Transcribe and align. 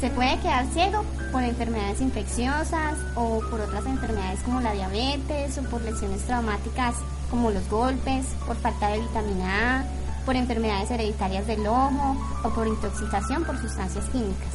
Se 0.00 0.10
puede 0.10 0.38
quedar 0.38 0.64
ciego 0.66 1.04
por 1.32 1.42
enfermedades 1.42 2.00
infecciosas 2.00 2.94
o 3.16 3.40
por 3.50 3.60
otras 3.60 3.84
enfermedades 3.84 4.40
como 4.44 4.60
la 4.60 4.72
diabetes 4.72 5.58
o 5.58 5.62
por 5.64 5.82
lesiones 5.82 6.22
traumáticas 6.22 6.94
como 7.30 7.50
los 7.50 7.68
golpes, 7.68 8.26
por 8.46 8.56
falta 8.56 8.88
de 8.88 9.00
vitamina 9.00 9.80
A, 9.80 9.84
por 10.24 10.36
enfermedades 10.36 10.90
hereditarias 10.92 11.46
del 11.48 11.66
ojo 11.66 12.16
o 12.44 12.50
por 12.50 12.68
intoxicación 12.68 13.44
por 13.44 13.58
sustancias 13.58 14.04
químicas. 14.10 14.48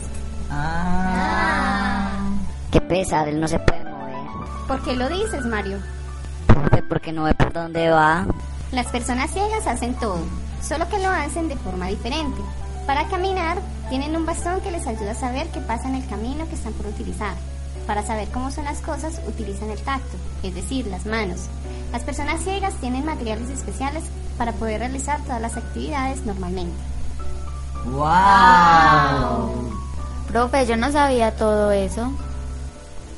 Ah. 0.49 2.29
Qué 2.71 2.79
pesado, 2.79 3.25
él 3.27 3.41
no 3.41 3.47
se 3.47 3.59
puede 3.59 3.83
mover. 3.83 4.15
¿Por 4.67 4.81
qué 4.83 4.95
lo 4.95 5.09
dices, 5.09 5.45
Mario? 5.45 5.79
Porque 6.87 7.11
no 7.11 7.23
ve 7.23 7.33
por 7.33 7.51
dónde 7.51 7.89
va. 7.89 8.25
Las 8.71 8.87
personas 8.87 9.31
ciegas 9.31 9.67
hacen 9.67 9.93
todo, 9.95 10.19
solo 10.61 10.87
que 10.87 10.99
lo 10.99 11.09
hacen 11.09 11.49
de 11.49 11.57
forma 11.57 11.87
diferente. 11.87 12.41
Para 12.85 13.07
caminar, 13.07 13.59
tienen 13.89 14.15
un 14.15 14.25
bastón 14.25 14.59
que 14.59 14.71
les 14.71 14.85
ayuda 14.87 15.11
a 15.11 15.15
saber 15.15 15.47
qué 15.49 15.61
pasa 15.61 15.87
en 15.87 15.95
el 15.95 16.05
camino 16.07 16.47
que 16.49 16.55
están 16.55 16.73
por 16.73 16.87
utilizar. 16.87 17.33
Para 17.87 18.05
saber 18.05 18.27
cómo 18.29 18.51
son 18.51 18.65
las 18.65 18.81
cosas, 18.81 19.21
utilizan 19.27 19.69
el 19.69 19.79
tacto, 19.81 20.17
es 20.41 20.53
decir, 20.53 20.87
las 20.87 21.05
manos. 21.05 21.47
Las 21.91 22.03
personas 22.03 22.41
ciegas 22.41 22.73
tienen 22.75 23.05
materiales 23.05 23.49
especiales 23.49 24.03
para 24.37 24.51
poder 24.53 24.79
realizar 24.79 25.21
todas 25.21 25.41
las 25.41 25.55
actividades 25.55 26.25
normalmente. 26.25 26.75
¡Wow! 27.85 29.71
Profe, 30.27 30.65
yo 30.65 30.75
no 30.75 30.91
sabía 30.91 31.35
todo 31.35 31.71
eso. 31.71 32.11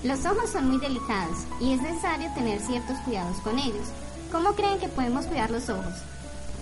Los 0.03 0.25
ojos 0.25 0.51
son 0.51 0.69
muy 0.69 0.79
delicados 0.79 1.39
y 1.59 1.73
es 1.73 1.81
necesario 1.81 2.31
tener 2.35 2.59
ciertos 2.59 2.97
cuidados 2.99 3.37
con 3.37 3.57
ellos. 3.57 3.87
¿Cómo 4.31 4.53
creen 4.53 4.79
que 4.79 4.89
podemos 4.89 5.25
cuidar 5.25 5.49
los 5.49 5.69
ojos? 5.69 5.93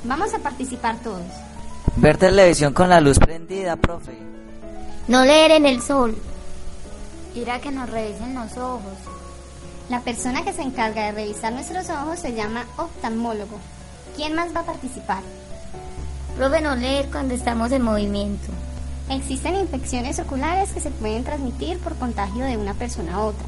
Vamos 0.06 0.34
a 0.34 0.40
participar 0.40 0.98
todos. 1.00 1.26
Ver 1.96 2.18
televisión 2.18 2.74
con 2.74 2.90
la 2.90 3.00
luz 3.00 3.20
prendida, 3.20 3.76
profe. 3.76 4.18
No 5.08 5.24
leer 5.24 5.52
en 5.52 5.66
el 5.66 5.82
sol. 5.82 6.16
Ir 7.36 7.52
a 7.52 7.60
que 7.60 7.72
nos 7.72 7.90
revisen 7.90 8.36
los 8.36 8.58
ojos. 8.58 8.94
La 9.90 10.00
persona 10.00 10.44
que 10.44 10.54
se 10.54 10.62
encarga 10.62 11.06
de 11.06 11.12
revisar 11.12 11.54
nuestros 11.54 11.90
ojos 11.90 12.20
se 12.20 12.34
llama 12.34 12.66
oftalmólogo. 12.78 13.60
¿Quién 14.16 14.34
más 14.34 14.56
va 14.56 14.62
a 14.62 14.66
participar? 14.66 15.22
Profe, 16.38 16.62
no 16.62 16.76
leer 16.76 17.10
cuando 17.12 17.34
estamos 17.34 17.72
en 17.72 17.84
movimiento. 17.84 18.48
Existen 19.10 19.56
infecciones 19.56 20.18
oculares 20.20 20.72
que 20.72 20.80
se 20.80 20.90
pueden 20.90 21.24
transmitir 21.24 21.78
por 21.80 21.96
contagio 21.96 22.46
de 22.46 22.58
una 22.58 22.74
persona 22.74 23.16
a 23.16 23.22
otra, 23.22 23.46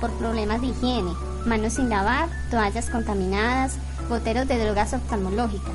por 0.00 0.10
problemas 0.18 0.60
de 0.60 0.68
higiene, 0.68 1.12
manos 1.46 1.74
sin 1.74 1.88
lavar, 1.88 2.28
toallas 2.50 2.90
contaminadas, 2.90 3.76
goteros 4.08 4.48
de 4.48 4.58
drogas 4.58 4.92
oftalmológicas. 4.92 5.74